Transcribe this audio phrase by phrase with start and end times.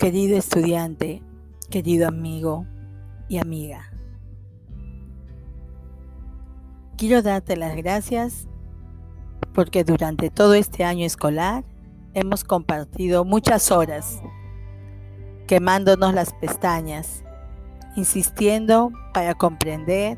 [0.00, 1.22] Querido estudiante,
[1.68, 2.64] querido amigo
[3.28, 3.92] y amiga,
[6.96, 8.48] quiero darte las gracias
[9.52, 11.64] porque durante todo este año escolar
[12.14, 14.22] hemos compartido muchas horas
[15.46, 17.22] quemándonos las pestañas,
[17.94, 20.16] insistiendo para comprender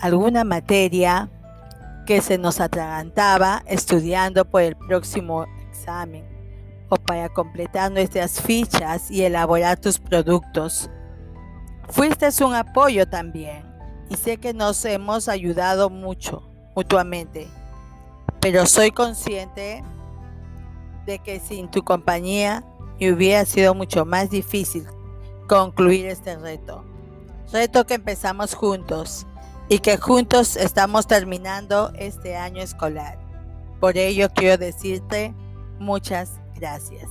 [0.00, 1.30] alguna materia
[2.06, 6.41] que se nos atragantaba estudiando por el próximo examen
[6.96, 10.90] para completar nuestras fichas y elaborar tus productos.
[11.88, 13.64] Fuiste un apoyo también
[14.08, 17.48] y sé que nos hemos ayudado mucho mutuamente,
[18.40, 19.82] pero soy consciente
[21.06, 22.64] de que sin tu compañía
[23.00, 24.86] me hubiera sido mucho más difícil
[25.48, 26.84] concluir este reto.
[27.52, 29.26] Reto que empezamos juntos
[29.68, 33.18] y que juntos estamos terminando este año escolar.
[33.80, 35.34] Por ello quiero decirte
[35.78, 37.10] muchas Gracias.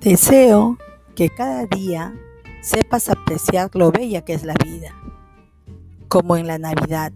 [0.00, 0.78] Deseo
[1.16, 2.14] que cada día
[2.62, 4.94] sepas apreciar lo bella que es la vida,
[6.06, 7.12] como en la Navidad.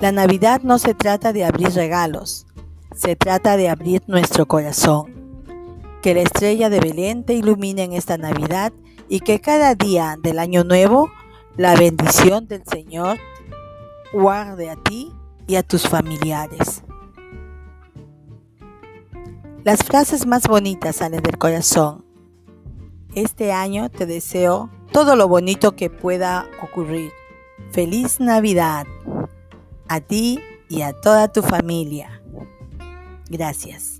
[0.00, 2.46] La Navidad no se trata de abrir regalos,
[2.94, 5.21] se trata de abrir nuestro corazón
[6.02, 8.72] que la estrella de Belén te ilumine en esta Navidad
[9.08, 11.10] y que cada día del año nuevo
[11.56, 13.18] la bendición del Señor
[14.12, 15.12] guarde a ti
[15.46, 16.82] y a tus familiares.
[19.64, 22.04] Las frases más bonitas salen del corazón.
[23.14, 27.12] Este año te deseo todo lo bonito que pueda ocurrir.
[27.70, 28.86] Feliz Navidad
[29.88, 32.22] a ti y a toda tu familia.
[33.28, 33.98] Gracias.